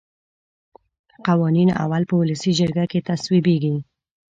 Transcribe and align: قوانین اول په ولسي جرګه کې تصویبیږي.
قوانین 1.27 1.69
اول 1.83 2.03
په 2.09 2.15
ولسي 2.21 2.51
جرګه 2.59 2.85
کې 2.91 2.99
تصویبیږي. 3.09 3.75